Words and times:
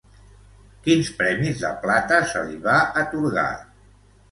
Quins 0.87 1.11
premis 1.19 1.61
de 1.67 1.71
plata 1.85 2.23
se 2.33 2.43
li 2.49 2.59
va 2.67 2.81
atorgar? 3.05 3.49